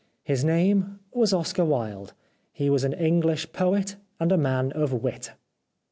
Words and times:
His 0.23 0.43
name 0.43 0.97
was 1.13 1.31
Oscar 1.31 1.63
Wilde. 1.63 2.15
He 2.51 2.71
was 2.71 2.83
an 2.83 2.93
English 2.93 3.53
poet 3.53 3.97
and 4.19 4.31
a 4.31 4.35
man 4.37 4.71
of 4.71 4.91
wit." 4.91 5.33